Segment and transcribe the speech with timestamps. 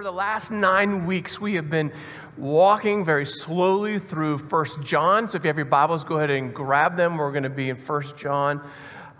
[0.00, 1.92] for the last nine weeks, we have been
[2.38, 5.28] walking very slowly through First John.
[5.28, 7.18] So if you have your Bibles, go ahead and grab them.
[7.18, 8.62] We're going to be in First John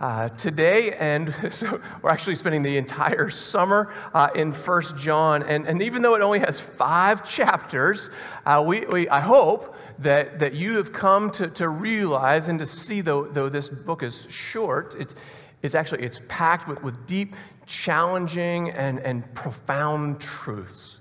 [0.01, 5.43] uh, today, and so we're actually spending the entire summer uh, in First John.
[5.43, 8.09] And, and even though it only has five chapters,
[8.47, 12.65] uh, we, we, I hope that, that you have come to, to realize and to
[12.65, 15.15] see, though, though this book is short, it's,
[15.63, 17.37] it's actually it's packed with, with deep
[17.71, 20.97] challenging and, and profound truths.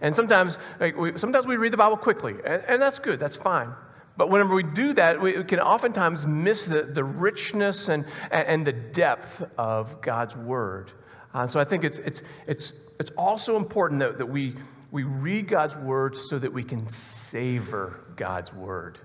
[0.00, 3.36] And sometimes, like we, sometimes we read the Bible quickly, and, and, that's good, that's
[3.36, 3.72] fine.
[4.16, 8.72] But whenever we do that, we can oftentimes miss the, the richness and, and the
[8.72, 10.92] depth of God's Word.
[11.34, 14.54] Uh, so I think it's, it's, it's, it's also important that, that we,
[14.90, 18.98] we read God's Word so that we can savor God's Word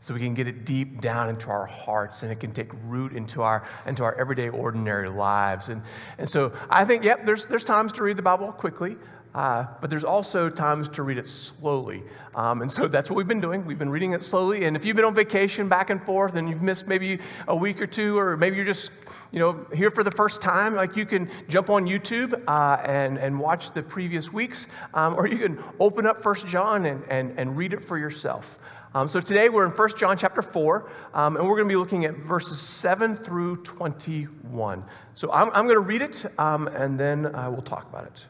[0.00, 3.12] so we can get it deep down into our hearts and it can take root
[3.12, 5.68] into our into our everyday ordinary lives.
[5.68, 5.82] And
[6.18, 8.96] and so i think yep there's there's times to read the bible quickly
[9.34, 12.02] uh, but there's also times to read it slowly.
[12.34, 13.64] Um, and so that's what we've been doing.
[13.64, 14.64] We've been reading it slowly.
[14.64, 17.80] And if you've been on vacation back and forth and you've missed maybe a week
[17.80, 18.90] or two or maybe you're just
[19.30, 23.18] you know here for the first time like you can jump on youtube uh, and,
[23.18, 27.38] and watch the previous weeks um, or you can open up first john and, and,
[27.38, 28.58] and read it for yourself
[28.94, 31.76] um, so today we're in 1 John chapter 4, um, and we're going to be
[31.76, 34.84] looking at verses 7 through 21.
[35.14, 38.24] So I'm, I'm going to read it, um, and then uh, we'll talk about it.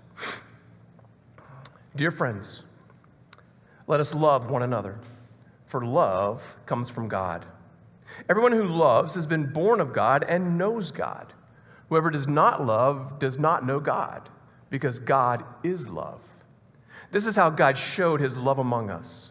[1.95, 2.63] Dear friends,
[3.87, 4.99] let us love one another,
[5.67, 7.45] for love comes from God.
[8.29, 11.33] Everyone who loves has been born of God and knows God.
[11.89, 14.29] Whoever does not love does not know God,
[14.71, 16.21] because God is love.
[17.13, 19.31] This is how God showed his love among us.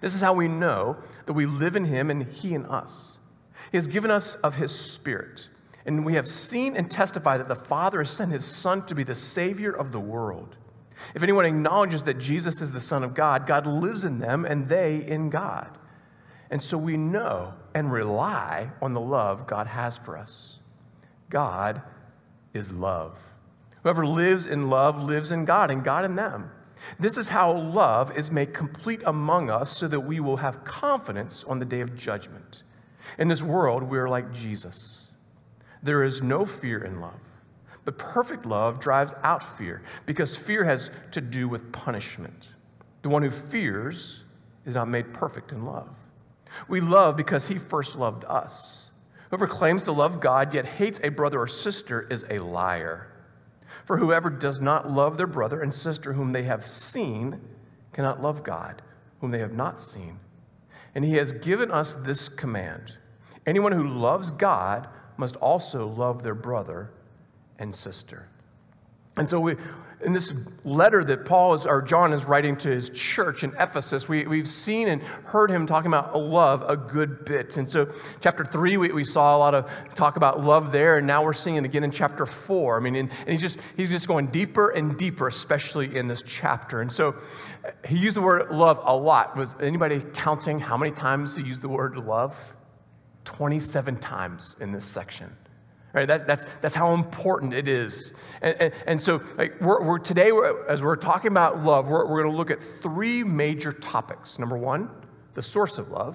[0.00, 3.18] This is how we know that we live in him and he in us.
[3.72, 5.48] He has given us of his spirit,
[5.84, 9.04] and we have seen and testified that the Father has sent his Son to be
[9.04, 10.56] the Savior of the world.
[11.14, 14.68] If anyone acknowledges that Jesus is the Son of God, God lives in them and
[14.68, 15.78] they in God.
[16.50, 20.58] And so we know and rely on the love God has for us.
[21.28, 21.82] God
[22.54, 23.18] is love.
[23.82, 26.50] Whoever lives in love lives in God and God in them.
[26.98, 31.44] This is how love is made complete among us so that we will have confidence
[31.46, 32.62] on the day of judgment.
[33.18, 35.02] In this world, we are like Jesus.
[35.82, 37.20] There is no fear in love,
[37.84, 42.48] but perfect love drives out fear because fear has to do with punishment.
[43.02, 44.20] The one who fears
[44.64, 45.88] is not made perfect in love.
[46.68, 48.90] We love because he first loved us.
[49.30, 53.08] Whoever claims to love God yet hates a brother or sister is a liar.
[53.86, 57.40] For whoever does not love their brother and sister whom they have seen
[57.92, 58.82] cannot love God,
[59.20, 60.18] whom they have not seen.
[60.94, 62.96] And he has given us this command
[63.46, 66.90] anyone who loves God must also love their brother
[67.60, 68.28] and sister.
[69.16, 69.54] And so we,
[70.02, 70.32] in this
[70.64, 74.48] letter that Paul is, or John is writing to his church in Ephesus, we, we've
[74.48, 77.56] seen and heard him talking about love a good bit.
[77.56, 77.90] And so,
[78.20, 81.32] chapter three, we, we saw a lot of talk about love there, and now we're
[81.32, 82.76] seeing it again in chapter four.
[82.76, 86.22] I mean, and, and he's just he's just going deeper and deeper, especially in this
[86.26, 86.82] chapter.
[86.82, 87.16] And so,
[87.86, 89.36] he used the word love a lot.
[89.36, 92.34] Was anybody counting how many times he used the word love?
[93.24, 95.34] 27 times in this section.
[95.96, 96.06] Right?
[96.06, 98.12] That, that's, that's how important it is.
[98.42, 102.06] And, and, and so like, we're, we're today, we're, as we're talking about love, we're,
[102.06, 104.38] we're going to look at three major topics.
[104.38, 104.90] Number one,
[105.32, 106.14] the source of love.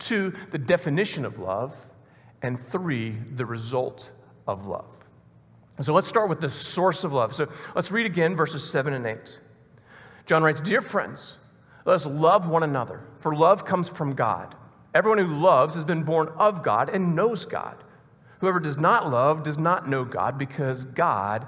[0.00, 1.76] Two, the definition of love.
[2.42, 4.10] And three, the result
[4.48, 4.90] of love.
[5.80, 7.36] so let's start with the source of love.
[7.36, 9.38] So let's read again verses 7 and 8.
[10.26, 11.36] John writes Dear friends,
[11.84, 14.56] let us love one another, for love comes from God.
[14.92, 17.83] Everyone who loves has been born of God and knows God.
[18.44, 21.46] Whoever does not love does not know God because God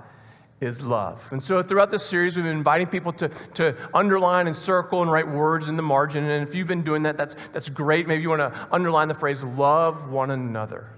[0.63, 1.21] is love.
[1.31, 5.13] And so throughout this series, we've been inviting people to, to underline and circle and
[5.13, 6.25] write words in the margin.
[6.25, 8.09] And if you've been doing that, that's, that's great.
[8.09, 10.89] Maybe you want to underline the phrase, love one another.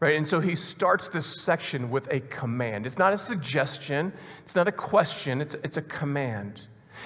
[0.00, 0.16] Right?
[0.16, 2.84] And so he starts this section with a command.
[2.84, 6.62] It's not a suggestion, it's not a question, it's, it's a command.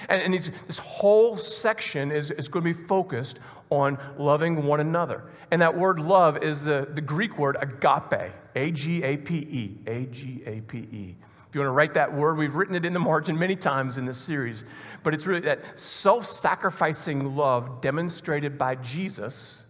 [0.09, 3.37] And, and this whole section is, is going to be focused
[3.69, 5.23] on loving one another.
[5.51, 9.77] And that word love is the, the Greek word agape, A G A P E,
[9.87, 11.15] A G A P E.
[11.49, 13.97] If you want to write that word, we've written it in the margin many times
[13.97, 14.63] in this series,
[15.03, 19.63] but it's really that self sacrificing love demonstrated by Jesus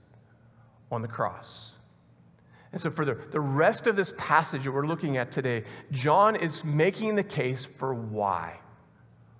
[0.91, 1.71] on the cross.
[2.71, 6.35] And so, for the, the rest of this passage that we're looking at today, John
[6.35, 8.59] is making the case for why.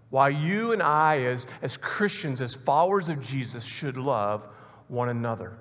[0.10, 4.48] Why you and I, as, as Christians, as followers of Jesus, should love
[4.88, 5.58] one another.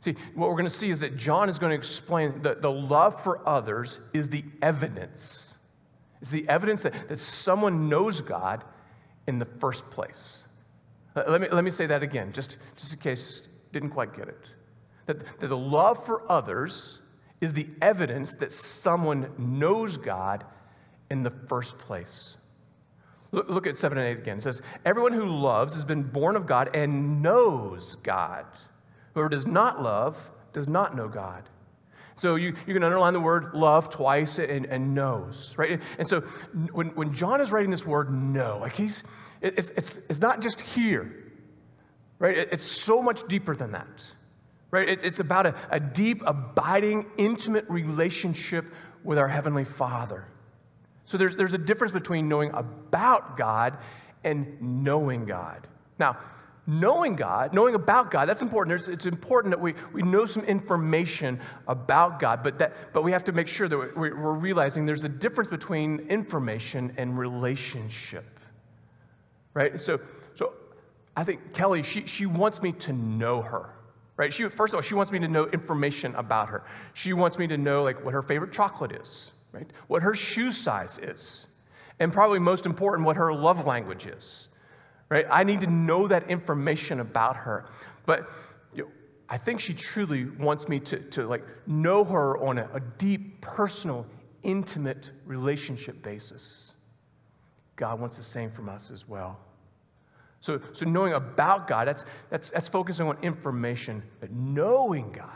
[0.00, 2.70] See, what we're going to see is that John is going to explain that the
[2.70, 5.54] love for others is the evidence.
[6.20, 8.64] It's the evidence that, that someone knows God
[9.26, 10.44] in the first place.
[11.16, 13.42] Uh, let me, let me say that again, just, just in case
[13.72, 14.50] didn't quite get it.
[15.06, 17.00] That, that the love for others
[17.40, 20.44] is the evidence that someone knows God
[21.10, 22.36] in the first place.
[23.34, 24.38] Look, at 7 and 8 again.
[24.38, 28.46] It says, Everyone who loves has been born of God and knows God.
[29.14, 30.16] Whoever does not love
[30.52, 31.48] does not know God.
[32.16, 35.80] So you, you can underline the word love twice and, and knows, right?
[35.98, 36.20] And so
[36.72, 39.02] when, when John is writing this word know, like he's,
[39.40, 41.12] it's, it's, it's not just here,
[42.20, 42.38] right?
[42.38, 44.04] It, it's so much deeper than that,
[44.70, 44.88] right?
[44.88, 48.66] It, it's about a, a deep, abiding, intimate relationship
[49.02, 50.28] with our Heavenly Father.
[51.04, 53.78] So there's, there's a difference between knowing about God
[54.24, 55.66] and knowing God.
[55.98, 56.18] Now,
[56.66, 58.70] knowing God, knowing about God, that's important.
[58.70, 63.12] There's, it's important that we, we know some information about God, but, that, but we
[63.12, 68.24] have to make sure that we, we're realizing there's a difference between information and relationship.
[69.52, 69.80] Right?
[69.80, 70.00] So,
[70.34, 70.54] so
[71.16, 73.70] I think Kelly, she, she wants me to know her.
[74.16, 74.32] Right?
[74.32, 76.62] She, first of all, she wants me to know information about her.
[76.94, 79.70] She wants me to know like what her favorite chocolate is, right?
[79.86, 81.46] What her shoe size is.
[82.00, 84.48] And probably most important, what her love language is
[85.08, 85.26] right?
[85.30, 87.66] I need to know that information about her.
[88.06, 88.28] But
[88.74, 88.88] you know,
[89.28, 93.40] I think she truly wants me to, to like know her on a, a deep,
[93.40, 94.06] personal,
[94.42, 96.72] intimate relationship basis.
[97.76, 99.38] God wants the same from us as well.
[100.40, 105.28] So, so knowing about God, that's, that's, that's focusing on information, but knowing God,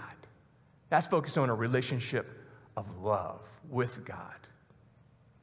[0.91, 2.38] that's focusing on a relationship
[2.79, 4.35] of love with God.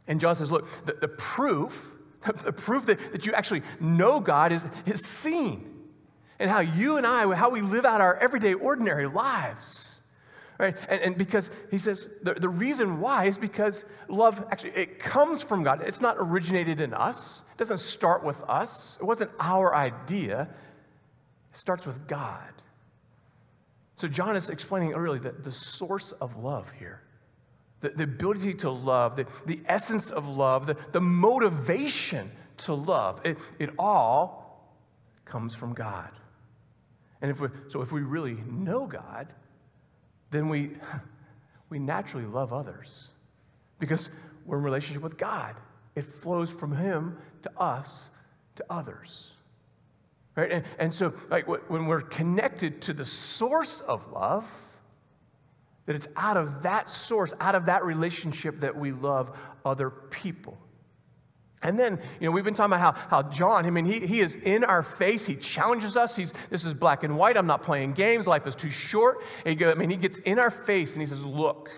[0.08, 1.96] And John says, look, the, the proof
[2.44, 5.72] the proof that, that you actually know God is, is seen.
[6.40, 10.00] And how you and I, how we live out our everyday, ordinary lives.
[10.58, 10.76] Right?
[10.90, 15.42] And, and because he says the, the reason why is because love actually it comes
[15.42, 15.82] from God.
[15.86, 17.44] It's not originated in us.
[17.54, 18.98] It doesn't start with us.
[19.00, 20.48] It wasn't our idea.
[21.54, 22.40] It starts with God.
[23.98, 27.02] So John is explaining really the, the source of love here
[27.82, 33.22] the, the ability to love, the, the essence of love, the, the motivation to love,
[33.24, 34.74] it, it all
[35.26, 36.10] comes from God.
[37.22, 39.28] And if we, so if we really know God,
[40.32, 40.72] then we,
[41.70, 43.08] we naturally love others
[43.80, 44.10] because
[44.46, 45.56] we're in relationship with God.
[45.96, 48.10] It flows from Him to us
[48.58, 49.32] to others.
[50.36, 50.52] Right?
[50.52, 54.46] And, and so, like, when we're connected to the source of love,
[55.86, 60.58] that it's out of that source, out of that relationship that we love other people.
[61.62, 64.22] And then, you know, we've been talking about how, how John, I mean, he, he
[64.22, 65.26] is in our face.
[65.26, 66.16] He challenges us.
[66.16, 67.38] He's, this is black and white.
[67.38, 68.28] I'm not playing games.
[68.28, 69.24] Life is too short.
[69.44, 71.70] He I mean, he gets in our face and he says, look,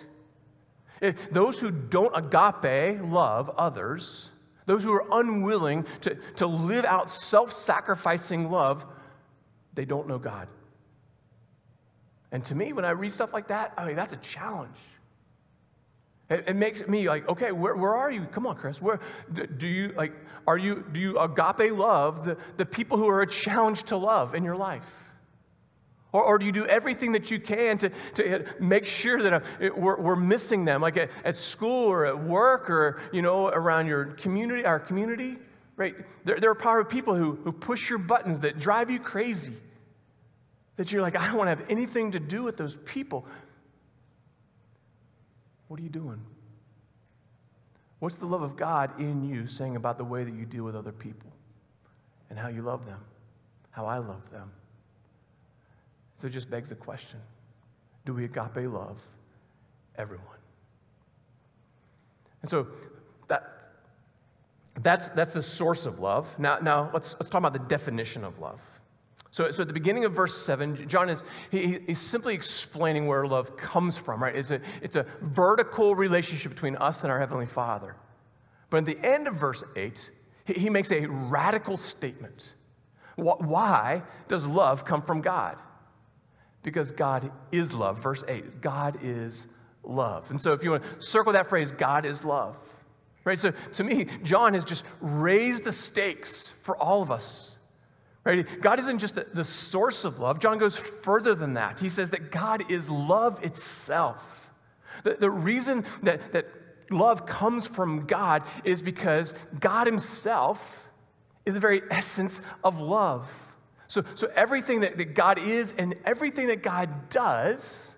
[1.01, 4.29] eh, those who don't agape love others,
[4.65, 8.83] those who are unwilling to, to live out self sacrificing love,
[9.73, 10.49] they don't know God.
[12.31, 14.77] And to me, when I read stuff like that, I mean, that's a challenge.
[16.29, 18.25] It, it makes me like, okay, where, where are you?
[18.25, 18.81] Come on, Chris.
[18.81, 18.99] Where
[19.31, 20.13] do you like?
[20.45, 24.35] Are you do you agape love the, the people who are a challenge to love
[24.35, 24.85] in your life?
[26.13, 29.39] Or, or do you do everything that you can to, to make sure that uh,
[29.75, 33.87] we're, we're missing them, like at, at school or at work or, you know, around
[33.87, 35.37] your community, our community,
[35.75, 35.95] right?
[36.23, 39.57] There, there are probably people who, who push your buttons that drive you crazy
[40.77, 43.25] that you're like, I don't want to have anything to do with those people.
[45.67, 46.21] What are you doing?
[47.99, 50.75] What's the love of God in you saying about the way that you deal with
[50.75, 51.31] other people
[52.29, 52.99] and how you love them,
[53.71, 54.51] how I love them?
[56.19, 57.19] So it just begs the question
[58.05, 59.01] do we agape love
[59.97, 60.25] everyone?
[62.41, 62.67] And so
[63.27, 63.71] that,
[64.81, 66.27] that's, that's the source of love.
[66.39, 68.61] Now, now let's, let's talk about the definition of love.
[69.37, 73.27] So, so at the beginning of verse 7, John is he, he's simply explaining where
[73.27, 74.35] love comes from, right?
[74.35, 77.95] It's a, it's a vertical relationship between us and our Heavenly Father.
[78.71, 80.09] But at the end of verse 8,
[80.45, 82.53] he, he makes a radical statement.
[83.15, 85.57] Why does love come from God?
[86.63, 88.01] Because God is love.
[88.01, 89.45] Verse 8 God is
[89.83, 90.31] love.
[90.31, 92.55] And so if you want to circle that phrase, God is love.
[93.23, 93.37] Right?
[93.37, 97.56] So to me, John has just raised the stakes for all of us.
[98.27, 98.45] Right?
[98.61, 100.39] God isn't just the, source of love.
[100.39, 101.79] John goes further than that.
[101.79, 104.51] He says that God is love itself.
[105.05, 106.45] The, the reason that, that
[106.91, 110.59] love comes from God is because God Himself
[111.45, 113.29] is the very essence of love.
[113.87, 117.91] So, so everything that, that God is and everything that God does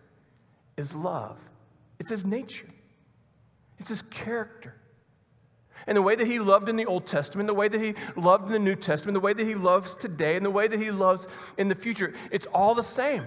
[0.77, 1.39] is love.
[1.99, 2.69] It's His nature,
[3.79, 4.78] it's His character.
[5.89, 8.45] And the way that He loved in the Old Testament, the way that He loved
[8.45, 10.91] in the New Testament, the way that He loves today, and the way that He
[10.91, 11.25] loves
[11.57, 13.25] in the future, it's all the same.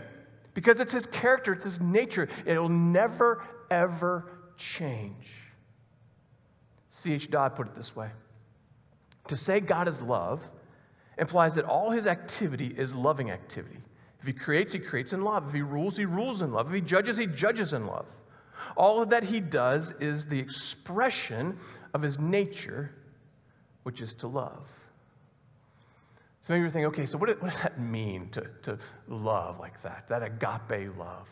[0.54, 2.28] Because it's His character, it's His nature.
[2.46, 5.26] It'll never, ever change.
[6.90, 7.32] C.H.
[7.32, 8.10] Dodd put it this way
[9.26, 10.40] To say God is love
[11.18, 13.78] implies that all his activity is loving activity.
[14.20, 15.48] If he creates, he creates in love.
[15.48, 16.68] If he rules, he rules in love.
[16.68, 18.06] If he judges, he judges in love.
[18.76, 21.58] All of that he does is the expression
[21.94, 22.90] of his nature,
[23.82, 24.66] which is to love.
[26.42, 29.80] So maybe you're thinking, okay, so what, what does that mean to, to love like
[29.82, 31.28] that, that agape love?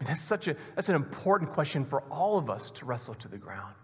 [0.00, 3.14] I mean, that's such a, that's an important question for all of us to wrestle
[3.14, 3.74] to the ground.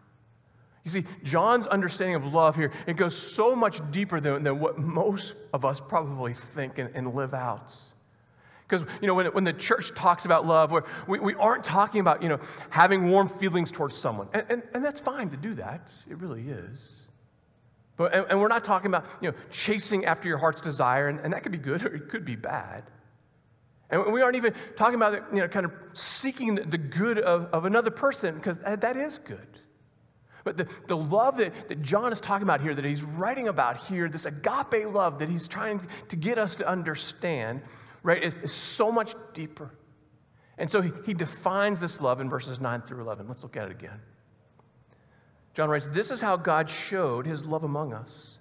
[0.84, 4.78] You see, John's understanding of love here, it goes so much deeper than, than what
[4.78, 7.74] most of us probably think and, and live out.
[8.74, 10.72] Because, you know, when, when the church talks about love,
[11.06, 12.40] we, we aren't talking about, you know,
[12.70, 14.28] having warm feelings towards someone.
[14.32, 15.90] And, and, and that's fine to do that.
[16.10, 16.90] It really is.
[17.96, 21.20] But, and, and, we're not talking about, you know, chasing after your heart's desire, and,
[21.20, 22.82] and that could be good or it could be bad.
[23.90, 27.66] And we aren't even talking about, you know, kind of seeking the, good of, of
[27.66, 29.46] another person, because that, that is good.
[30.42, 33.84] But the, the love that, that John is talking about here, that he's writing about
[33.84, 37.62] here, this agape love that he's trying to get us to understand,
[38.04, 39.72] right, is, is so much deeper.
[40.56, 43.26] And so he, he defines this love in verses 9 through 11.
[43.26, 44.00] Let's look at it again.
[45.54, 48.38] John writes, This is how God showed his love among us.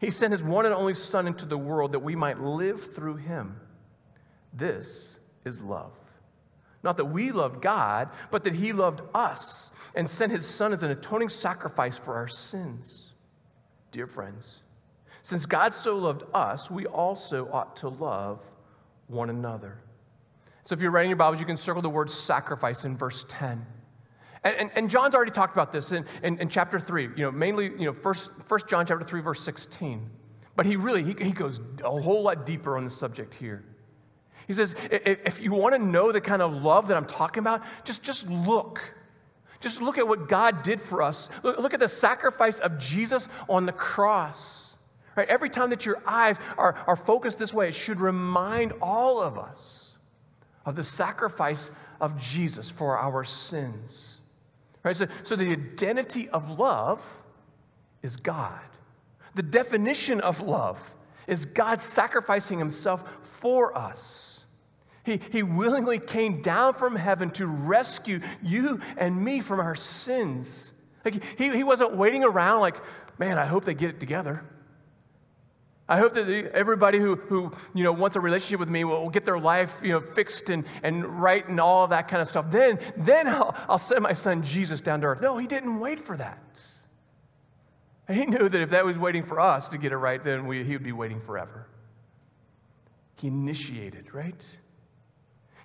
[0.00, 3.16] He sent his one and only Son into the world that we might live through
[3.16, 3.56] him.
[4.52, 5.92] This is love.
[6.82, 10.82] Not that we loved God, but that he loved us and sent his son as
[10.82, 13.10] an atoning sacrifice for our sins.
[13.90, 14.62] Dear friends,
[15.22, 18.46] since God so loved us, we also ought to love
[19.08, 19.78] one another.
[20.64, 23.64] So if you're writing your Bibles, you can circle the word sacrifice in verse 10.
[24.44, 27.30] And, and, and John's already talked about this in, in, in, chapter 3, you know,
[27.30, 30.08] mainly, you know, first, first John chapter 3, verse 16.
[30.56, 33.64] But he really, he, he goes a whole lot deeper on the subject here.
[34.46, 37.62] He says, if you want to know the kind of love that I'm talking about,
[37.84, 38.80] just, just look
[39.60, 41.28] just look at what God did for us.
[41.42, 44.65] Look, look at the sacrifice of Jesus on the cross.
[45.16, 45.28] Right?
[45.28, 49.38] Every time that your eyes are, are focused this way, it should remind all of
[49.38, 49.88] us
[50.66, 51.70] of the sacrifice
[52.00, 54.18] of Jesus for our sins.
[54.82, 54.96] Right?
[54.96, 57.00] So, so the identity of love
[58.02, 58.60] is God.
[59.34, 60.78] The definition of love
[61.26, 63.02] is God sacrificing himself
[63.40, 64.44] for us.
[65.04, 70.72] He, he willingly came down from heaven to rescue you and me from our sins.
[71.04, 72.76] Like he, he wasn't waiting around like,
[73.18, 74.44] man, I hope they get it together.
[75.88, 79.10] I hope that everybody who, who you know, wants a relationship with me will, will,
[79.10, 82.50] get their life you know, fixed and, and right and all that kind of stuff.
[82.50, 85.20] Then, then I'll, I'll send my son Jesus down to earth.
[85.20, 86.60] No, he didn't wait for that.
[88.08, 90.64] he knew that if that was waiting for us to get it right, then we,
[90.64, 91.68] he would be waiting forever.
[93.14, 94.44] He initiated, right?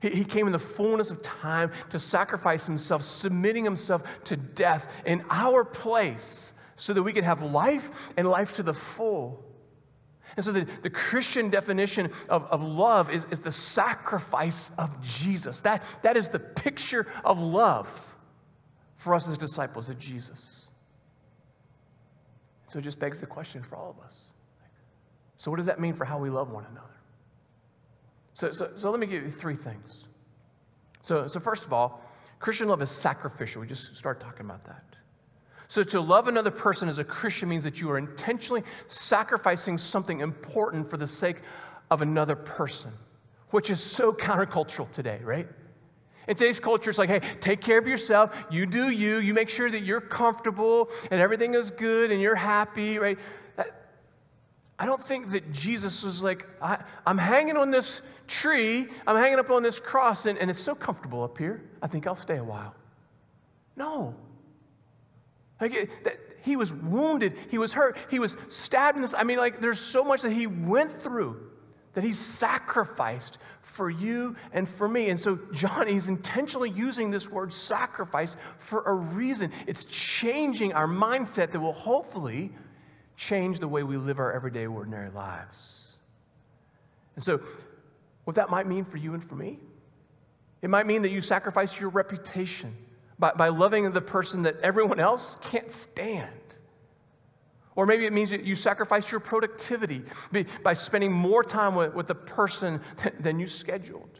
[0.01, 5.24] He came in the fullness of time to sacrifice himself, submitting himself to death in
[5.30, 9.44] our place so that we could have life and life to the full.
[10.36, 15.62] And so the, the Christian definition of, of love is, is the sacrifice of Jesus.
[15.62, 17.88] That, that is the picture of love
[18.98, 20.66] for us as disciples of Jesus.
[22.70, 24.16] So it just begs the question for all of us.
[25.38, 26.88] So, what does that mean for how we love one another?
[28.34, 30.06] So, so, so let me give you three things.
[31.02, 32.02] So, so, first of all,
[32.40, 33.62] Christian love is sacrificial.
[33.62, 34.84] We just start talking about that.
[35.72, 40.20] So, to love another person as a Christian means that you are intentionally sacrificing something
[40.20, 41.38] important for the sake
[41.90, 42.92] of another person,
[43.51, 45.48] which is so countercultural today, right?
[46.28, 48.32] In today's culture, it's like, hey, take care of yourself.
[48.51, 49.20] You do you.
[49.20, 53.18] You make sure that you're comfortable and everything is good and you're happy, right?
[54.78, 59.40] I don't think that Jesus was like, I, am hanging on this tree, I'm hanging
[59.40, 61.63] up on this cross, and, and it's so comfortable up here.
[61.82, 62.75] I think I'll stay a while.
[63.78, 64.16] No.
[65.62, 69.13] Like it, that, he was wounded, he was hurt, he was stabbed in this.
[69.15, 71.39] I mean, like, there's so much that he went through
[71.94, 75.10] that he sacrificed for you and for me.
[75.10, 79.51] And so, John, he's intentionally using this word sacrifice for a reason.
[79.68, 82.51] It's changing our mindset that will hopefully
[83.15, 85.98] change the way we live our everyday, ordinary lives.
[87.15, 87.39] And so,
[88.24, 89.60] what that might mean for you and for me,
[90.62, 92.75] it might mean that you sacrifice your reputation
[93.22, 96.28] by, by loving the person that everyone else can't stand.
[97.75, 100.04] Or maybe it means that you sacrifice your productivity
[100.63, 102.82] by spending more time with, with the person
[103.20, 104.20] than you scheduled.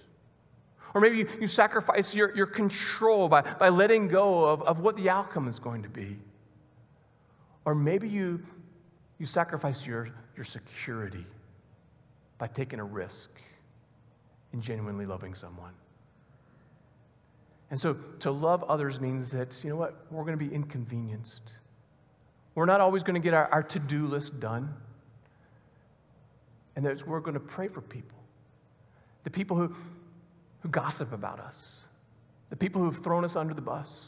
[0.94, 4.96] Or maybe you, you sacrifice your, your control by, by letting go of, of what
[4.96, 6.18] the outcome is going to be.
[7.66, 8.42] Or maybe you,
[9.18, 11.26] you sacrifice your, your security
[12.38, 13.30] by taking a risk
[14.54, 15.74] in genuinely loving someone.
[17.72, 21.54] And so to love others means that, you know what, we're going to be inconvenienced.
[22.54, 24.74] We're not always going to get our, our to do list done.
[26.76, 28.18] And that we're going to pray for people
[29.24, 29.74] the people who,
[30.62, 31.82] who gossip about us,
[32.50, 34.02] the people who've thrown us under the bus,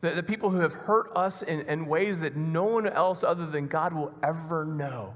[0.00, 3.46] the, the people who have hurt us in, in ways that no one else other
[3.46, 5.14] than God will ever know.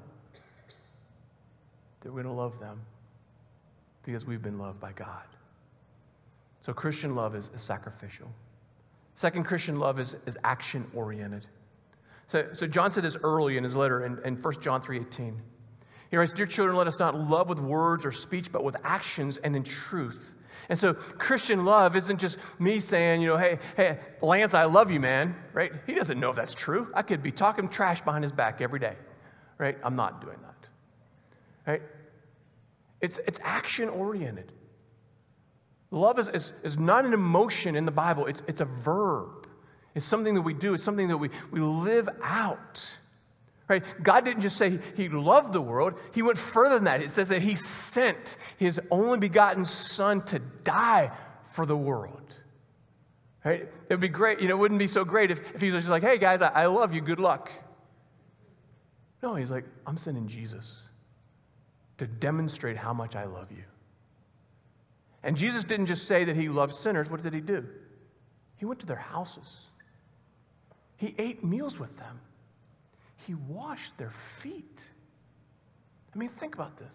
[2.02, 2.80] That we're going to love them
[4.04, 5.24] because we've been loved by God.
[6.64, 8.28] So, Christian love is, is sacrificial.
[9.14, 11.46] Second, Christian love is, is action oriented.
[12.28, 15.34] So, so John said this early in his letter in, in 1 John 3.18.
[16.10, 19.38] He writes, Dear children, let us not love with words or speech, but with actions
[19.42, 20.20] and in truth.
[20.68, 24.90] And so Christian love isn't just me saying, you know, hey, hey, Lance, I love
[24.90, 25.72] you, man, right?
[25.86, 26.88] He doesn't know if that's true.
[26.94, 28.96] I could be talking trash behind his back every day,
[29.58, 29.76] right?
[29.84, 30.68] I'm not doing that,
[31.70, 31.82] right?
[33.02, 34.52] It's, it's action oriented.
[35.94, 39.46] Love is, is, is not an emotion in the Bible, it's, it's a verb.
[39.94, 42.84] It's something that we do, it's something that we, we live out.
[43.68, 43.84] Right?
[44.02, 47.00] God didn't just say he loved the world, he went further than that.
[47.00, 51.12] It says that he sent his only begotten son to die
[51.52, 52.34] for the world.
[53.44, 53.60] Right?
[53.60, 55.84] It would be great, you know, it wouldn't be so great if, if he was
[55.84, 57.50] just like, hey guys, I, I love you, good luck.
[59.22, 60.72] No, he's like, I'm sending Jesus
[61.98, 63.62] to demonstrate how much I love you.
[65.24, 67.64] And Jesus didn't just say that he loved sinners, what did he do?
[68.58, 69.68] He went to their houses.
[70.98, 72.20] He ate meals with them.
[73.26, 74.80] He washed their feet.
[76.14, 76.94] I mean, think about this.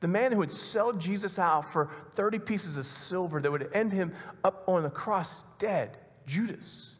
[0.00, 3.92] The man who would sell Jesus out for 30 pieces of silver that would end
[3.92, 4.12] him
[4.44, 6.92] up on the cross dead, Judas.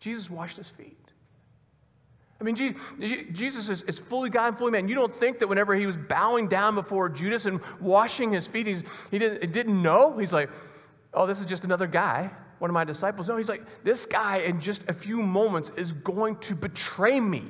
[0.00, 1.01] Jesus washed his feet.
[2.42, 2.76] I mean,
[3.32, 4.88] Jesus is, fully God and fully man.
[4.88, 8.66] You don't think that whenever he was bowing down before Judas and washing his feet,
[8.66, 10.18] he didn't, didn't know?
[10.18, 10.50] He's like,
[11.14, 12.30] oh, this is just another guy
[12.62, 13.26] one of my disciples.
[13.26, 17.42] No, he's like, this guy in just a few moments is going to betray me.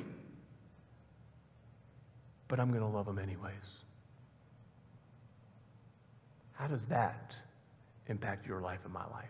[2.49, 3.53] But I'm going to love him anyways.
[6.55, 7.35] How does that
[8.07, 9.29] impact your life and my life?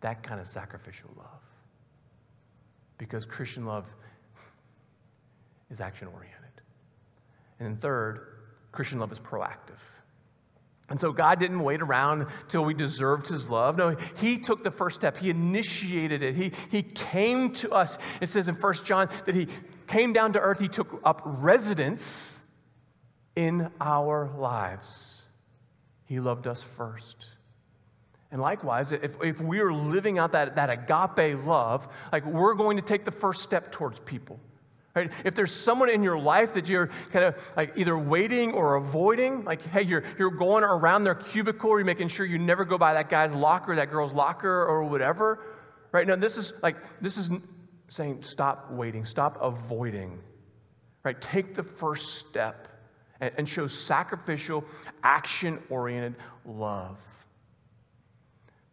[0.00, 1.42] That kind of sacrificial love.
[3.04, 3.84] Because Christian love
[5.70, 6.62] is action oriented.
[7.60, 8.20] And then, third,
[8.72, 9.78] Christian love is proactive.
[10.88, 13.76] And so God didn't wait around till we deserved his love.
[13.76, 15.18] No, he took the first step.
[15.18, 16.34] He initiated it.
[16.34, 17.98] He, he came to us.
[18.22, 19.48] It says in 1 John that he
[19.86, 20.58] came down to earth.
[20.58, 22.40] He took up residence
[23.36, 25.22] in our lives.
[26.06, 27.26] He loved us first.
[28.34, 32.76] And likewise, if, if we are living out that, that agape love, like we're going
[32.76, 34.40] to take the first step towards people.
[34.92, 35.08] Right?
[35.24, 39.44] If there's someone in your life that you're kind of like either waiting or avoiding,
[39.44, 42.92] like, hey, you're, you're going around their cubicle, you're making sure you never go by
[42.94, 45.38] that guy's locker, that girl's locker, or whatever.
[45.92, 46.04] Right?
[46.04, 47.30] Now, this is like, this is
[47.86, 50.18] saying stop waiting, stop avoiding.
[51.04, 51.20] Right?
[51.20, 52.66] Take the first step
[53.20, 54.64] and, and show sacrificial,
[55.04, 56.98] action oriented love.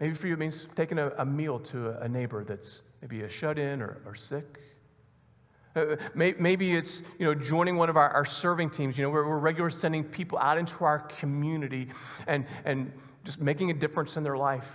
[0.02, 3.30] Maybe for you, it means taking a, a meal to a, neighbor that's maybe a
[3.30, 4.60] shut in or, or sick
[5.76, 8.98] uh, maybe it's you know joining one of our, our serving teams.
[8.98, 11.88] You know, we're, we're regularly sending people out into our community
[12.28, 12.92] and and
[13.24, 14.68] just making a difference in their life.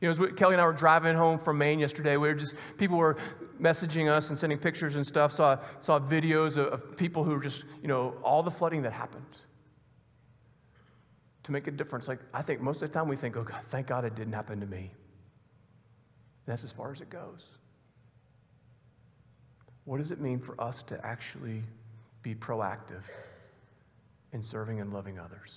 [0.00, 2.34] You know, as we, Kelly and I were driving home from Maine yesterday, we were
[2.34, 3.16] just people were
[3.60, 5.32] messaging us and sending pictures and stuff.
[5.32, 8.92] Saw saw videos of, of people who were just you know all the flooding that
[8.92, 9.24] happened
[11.44, 12.08] to make a difference.
[12.08, 14.32] Like I think most of the time we think, oh God, thank God it didn't
[14.32, 14.90] happen to me.
[16.46, 17.42] And that's as far as it goes.
[19.84, 21.62] What does it mean for us to actually
[22.22, 23.02] be proactive
[24.32, 25.50] in serving and loving others?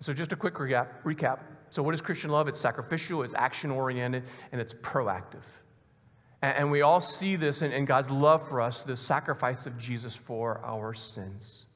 [0.00, 1.38] So, just a quick recap.
[1.70, 2.48] So, what is Christian love?
[2.48, 5.44] It's sacrificial, it's action oriented, and it's proactive.
[6.42, 10.60] And we all see this in, God's love for us, the sacrifice of Jesus for
[10.64, 11.66] our sins.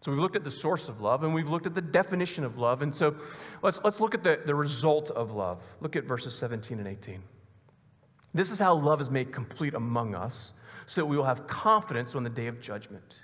[0.00, 2.56] So we've looked at the source of love and we've looked at the definition of
[2.56, 2.82] love.
[2.82, 3.16] And so
[3.62, 5.60] let's, let's look at the, the result of love.
[5.80, 7.22] Look at verses 17 and 18.
[8.32, 10.52] This is how love is made complete among us
[10.86, 13.16] so that we will have confidence on the day of judgment.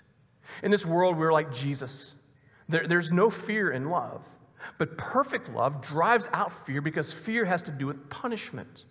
[0.62, 2.16] In this world, we're like Jesus.
[2.68, 4.22] There, there's no fear in love.
[4.78, 8.84] But perfect love drives out fear because fear has to do with punishment.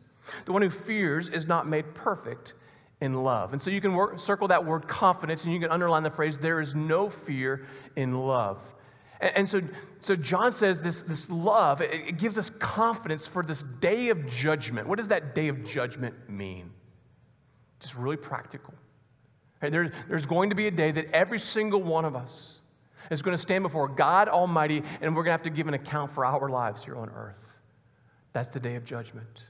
[0.45, 2.53] The one who fears is not made perfect
[3.01, 3.53] in love.
[3.53, 6.37] And so you can work, circle that word confidence and you can underline the phrase,
[6.37, 8.59] there is no fear in love.
[9.19, 9.61] And, and so,
[9.99, 14.27] so John says this, this love, it, it gives us confidence for this day of
[14.27, 14.87] judgment.
[14.87, 16.71] What does that day of judgment mean?
[17.81, 18.73] Just really practical.
[19.61, 22.55] There, there's going to be a day that every single one of us
[23.09, 25.73] is going to stand before God Almighty and we're going to have to give an
[25.73, 27.35] account for our lives here on earth.
[28.33, 29.43] That's the day of judgment.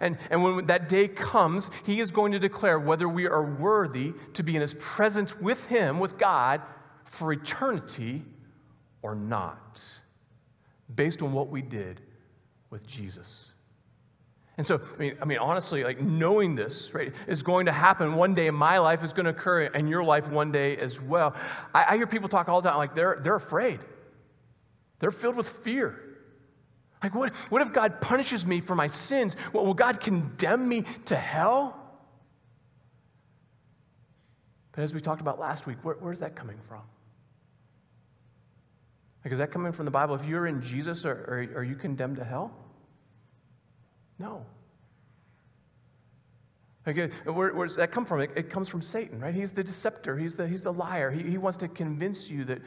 [0.00, 4.12] And, and when that day comes, he is going to declare whether we are worthy
[4.34, 6.62] to be in his presence with him, with God,
[7.04, 8.24] for eternity
[9.02, 9.82] or not,
[10.94, 12.00] based on what we did
[12.70, 13.52] with Jesus.
[14.56, 18.14] And so, I mean, I mean, honestly, like knowing this, right, is going to happen
[18.14, 21.00] one day in my life, is going to occur in your life one day as
[21.00, 21.34] well.
[21.74, 23.80] I, I hear people talk all the time, like they're, they're afraid.
[25.00, 26.00] They're filled with fear.
[27.04, 29.36] Like, what, what if God punishes me for my sins?
[29.52, 31.76] Well, will God condemn me to hell?
[34.72, 36.80] But as we talked about last week, where, where's that coming from?
[39.22, 40.14] Like, is that coming from the Bible?
[40.14, 42.56] If you're in Jesus, are, are, are you condemned to hell?
[44.18, 44.46] No.
[46.86, 48.22] Like, where, where does that come from?
[48.22, 49.34] It, it, comes from Satan, right?
[49.34, 51.10] He's the deceptor, he's the, he's the liar.
[51.10, 52.62] He, he wants to convince you that,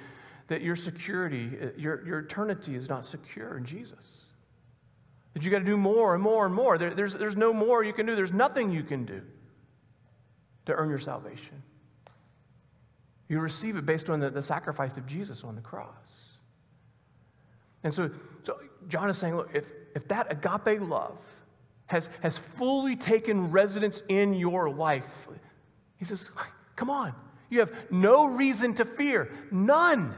[0.47, 4.27] that your security, uh, your, your eternity is not secure in Jesus.
[5.38, 6.80] That you got to do more and more and more.
[6.80, 9.21] There, there's, there's no more you can do, there's nothing you can do
[10.65, 11.62] to earn your salvation.
[13.30, 15.93] You receive it based on the, the sacrifice of Jesus on the cross.
[17.84, 18.10] And so,
[18.43, 21.19] so John is saying, look, if, if that agape love
[21.86, 25.06] has, has fully taken residence in your life,
[25.97, 26.32] he says,
[26.76, 27.13] come on,
[27.52, 30.15] you have no reason to fear, none.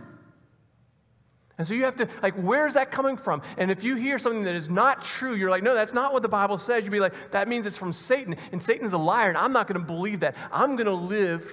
[1.59, 3.41] And so you have to, like, where's that coming from?
[3.57, 6.21] And if you hear something that is not true, you're like, no, that's not what
[6.21, 6.85] the Bible says.
[6.85, 9.67] You'd be like, that means it's from Satan, and Satan's a liar, and I'm not
[9.67, 10.35] going to believe that.
[10.53, 11.43] I'm going to live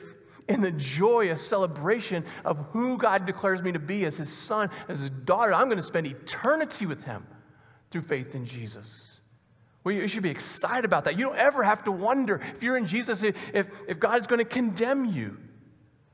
[0.48, 5.00] in the joyous celebration of who God declares me to be as his son, as
[5.00, 5.52] his daughter.
[5.52, 7.26] I'm going to spend eternity with him
[7.90, 9.20] through faith in Jesus.
[9.82, 11.18] Well, you should be excited about that.
[11.18, 13.34] You don't ever have to wonder if you're in Jesus, if,
[13.88, 15.36] if God is going to condemn you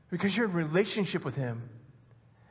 [0.09, 1.69] because you're in relationship with him.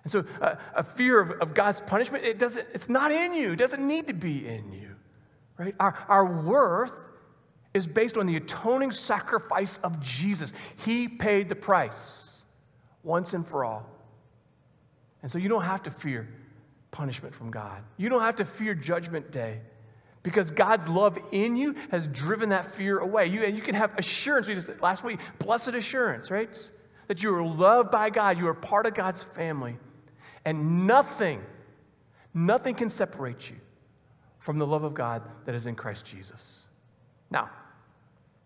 [0.04, 3.52] And so uh, a fear of, of God's punishment, it doesn't, it's not in you.
[3.52, 4.90] It doesn't need to be in you.
[5.58, 5.74] Right?
[5.78, 6.92] Our, our worth
[7.74, 10.52] is based on the atoning sacrifice of Jesus.
[10.84, 12.42] He paid the price
[13.02, 13.88] once and for all.
[15.22, 16.28] And so you don't have to fear
[16.90, 17.82] punishment from God.
[17.96, 19.60] You don't have to fear judgment day
[20.22, 23.26] because God's love in you has driven that fear away.
[23.26, 24.46] You, and you can have assurance.
[24.46, 26.56] We just last week, blessed assurance, right?
[27.08, 28.38] That you are loved by God.
[28.38, 29.76] You are part of God's family.
[30.44, 31.42] And nothing,
[32.35, 33.57] nothing can separate you
[34.38, 36.62] from the love of God that is in Christ Jesus.
[37.31, 37.50] Now,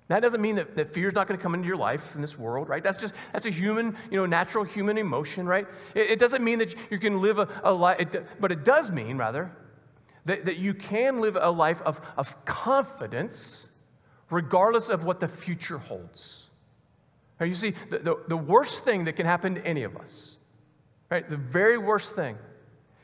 [0.09, 2.20] that doesn't mean that, that fear is not going to come into your life in
[2.20, 2.82] this world, right?
[2.82, 5.66] That's just, that's a human, you know, natural human emotion, right?
[5.94, 8.06] It, it doesn't mean that you can live a, a life,
[8.38, 9.50] but it does mean, rather,
[10.26, 13.68] that, that you can live a life of, of confidence
[14.30, 16.44] regardless of what the future holds.
[17.40, 20.36] Now, you see, the, the, the worst thing that can happen to any of us,
[21.10, 21.28] right?
[21.28, 22.36] The very worst thing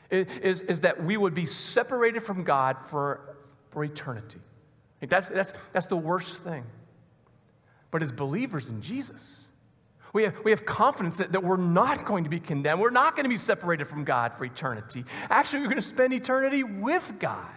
[0.09, 3.37] is, is that we would be separated from God for,
[3.71, 4.39] for eternity.
[5.01, 6.63] That's, that's, that's the worst thing.
[7.91, 9.47] But as believers in Jesus,
[10.13, 12.79] we have, we have confidence that, that we're not going to be condemned.
[12.79, 15.03] We're not going to be separated from God for eternity.
[15.29, 17.47] Actually, we're going to spend eternity with God.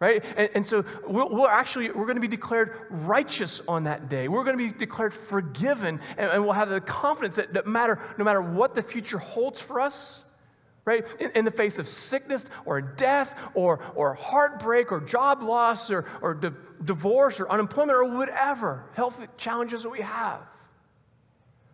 [0.00, 0.24] Right?
[0.36, 4.28] And, and so we'll, we'll, actually, we're going to be declared righteous on that day.
[4.28, 8.00] We're going to be declared forgiven, and, and we'll have the confidence that, that matter,
[8.16, 10.24] no matter what the future holds for us,
[10.84, 11.04] right?
[11.18, 16.04] In, in, the face of sickness or death or, or heartbreak or job loss or,
[16.22, 16.50] or di-
[16.84, 20.40] divorce or unemployment or whatever health challenges that we have.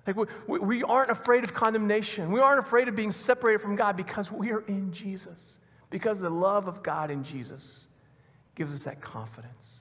[0.07, 2.33] Like we, we aren't afraid of condemnation.
[2.33, 5.59] We aren't afraid of being separated from God because we are in Jesus.
[5.91, 7.87] Because the love of God in Jesus
[8.55, 9.81] gives us that confidence.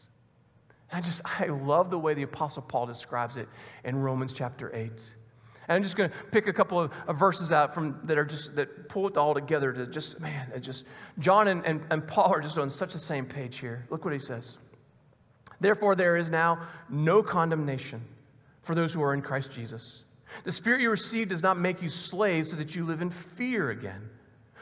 [0.91, 3.47] And I just, I love the way the Apostle Paul describes it
[3.83, 4.91] in Romans chapter 8.
[5.67, 8.25] And I'm just going to pick a couple of, of, verses out from that are
[8.25, 10.83] just that pull it all together to just man, it just
[11.19, 13.85] John and, and, and Paul are just on such the same page here.
[13.89, 14.57] Look what he says.
[15.61, 18.01] Therefore, there is now no condemnation
[18.63, 20.03] for those who are in Christ Jesus.
[20.43, 23.69] The Spirit you received does not make you slaves so that you live in fear
[23.69, 24.09] again.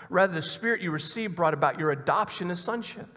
[0.10, 3.08] Rather, the Spirit you received brought about your adoption as sonship.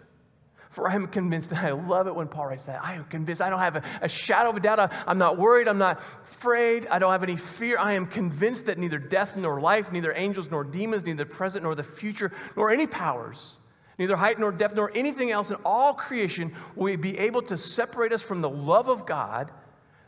[0.75, 2.83] For I am convinced, and I love it when Paul writes that.
[2.83, 4.77] I am convinced, I don't have a, a shadow of a doubt.
[4.77, 6.01] I, I'm not worried, I'm not
[6.33, 7.77] afraid, I don't have any fear.
[7.77, 11.63] I am convinced that neither death nor life, neither angels nor demons, neither the present
[11.63, 13.53] nor the future, nor any powers,
[13.97, 18.11] neither height nor depth, nor anything else in all creation will be able to separate
[18.11, 19.51] us from the love of God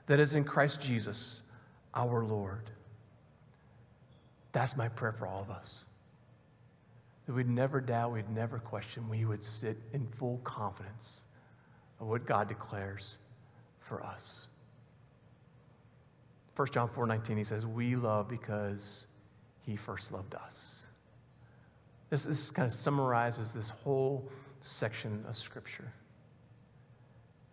[0.08, 1.42] that is in Christ Jesus,
[1.94, 2.70] our Lord.
[4.52, 5.86] That's my prayer for all of us
[7.28, 11.22] that we'd never doubt, we'd never question, we would sit in full confidence
[12.00, 13.18] of what God declares
[13.80, 14.48] for us.
[16.56, 19.06] 1 John 4 19, he says, We love because
[19.62, 20.78] he first loved us.
[22.10, 24.28] This, this kind of summarizes this whole
[24.62, 25.92] section of Scripture.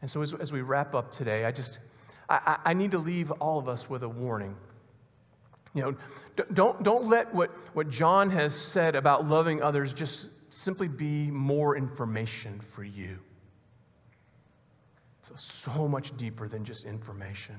[0.00, 1.80] And so, as, as we wrap up today, I just
[2.28, 4.56] I, I need to leave all of us with a warning.
[5.74, 5.96] You know,
[6.52, 11.76] don't, don't let what, what John has said about loving others just simply be more
[11.76, 13.18] information for you.
[15.18, 17.56] It's so much deeper than just information.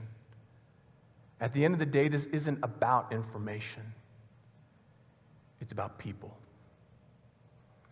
[1.41, 3.93] At the end of the day, this isn't about information,
[5.59, 6.37] it's about people.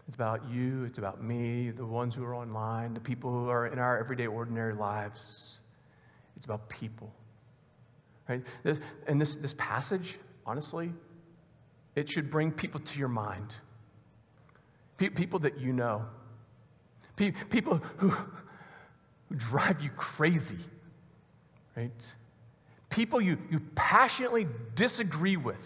[0.05, 3.67] It's about you, it's about me, the ones who are online, the people who are
[3.67, 5.59] in our everyday, ordinary lives.
[6.35, 7.13] It's about people.
[8.27, 8.43] Right?
[9.07, 10.91] And this, this passage, honestly,
[11.95, 13.55] it should bring people to your mind.
[14.97, 16.05] People that you know.
[17.15, 20.57] People who, who drive you crazy,
[21.75, 21.91] right?
[22.89, 25.61] People you, you passionately disagree with.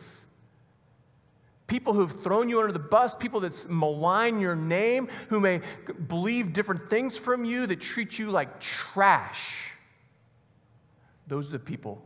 [1.67, 5.62] People who've thrown you under the bus, people that malign your name, who may
[6.08, 9.72] believe different things from you, that treat you like trash.
[11.28, 12.02] Those are the people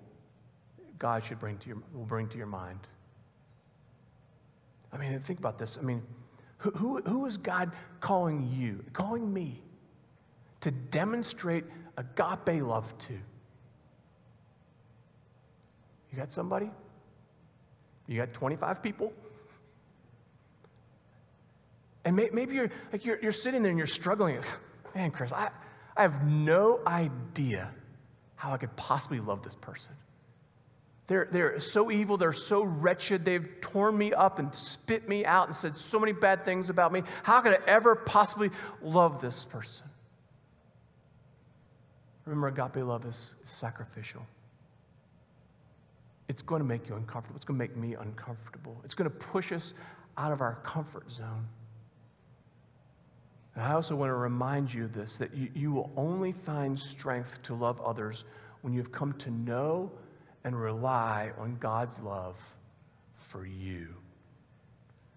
[1.01, 2.77] God should bring to your, will bring to your mind.
[4.93, 5.79] I mean, think about this.
[5.79, 6.03] I mean,
[6.59, 9.63] who, who, who is God calling you, calling me
[10.59, 11.63] to demonstrate
[11.97, 13.13] agape love to?
[16.11, 16.69] You got somebody?
[18.05, 19.11] You got 25 people?
[22.05, 24.39] And may, maybe you're like you're, you're sitting there and you're struggling.
[24.95, 25.49] Man, Chris, I,
[25.97, 27.71] I have no idea
[28.35, 29.93] how I could possibly love this person.
[31.11, 35.49] They're, they're so evil, they're so wretched, they've torn me up and spit me out
[35.49, 37.03] and said so many bad things about me.
[37.23, 38.49] How could I ever possibly
[38.81, 39.87] love this person?
[42.23, 44.25] Remember, agape love is sacrificial.
[46.29, 47.35] It's going to make you uncomfortable.
[47.35, 48.79] It's going to make me uncomfortable.
[48.85, 49.73] It's going to push us
[50.17, 51.45] out of our comfort zone.
[53.55, 56.79] And I also want to remind you of this that you, you will only find
[56.79, 58.23] strength to love others
[58.61, 59.91] when you've come to know
[60.43, 62.35] and rely on God's love
[63.29, 63.87] for you.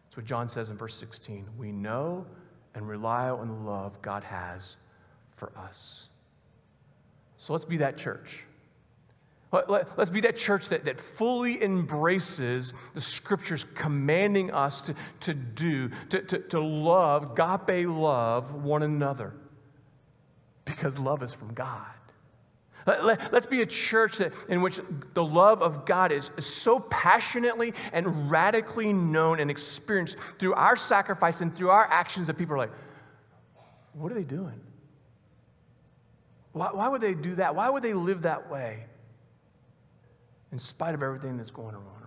[0.05, 1.47] That's what John says in verse 16.
[1.59, 2.27] We know
[2.75, 4.77] and rely on the love God has
[5.37, 6.09] for us.
[7.37, 8.39] So let's be that church.
[9.69, 15.35] Let, us be that church that, that fully embraces the scriptures commanding us to, to
[15.35, 19.33] do, to, to, to love, agape love one another.
[20.65, 21.87] Because love is from God.
[22.87, 24.79] Let, us be a church that, in which
[25.14, 30.77] the love of God is, is so passionately and radically known and experienced through our
[30.77, 32.73] sacrifice and through our actions that people are like,
[33.94, 34.61] what are they doing?
[36.53, 37.55] Why, why would they do that?
[37.55, 38.85] Why would they live that way
[40.53, 42.04] in spite of everything that's going on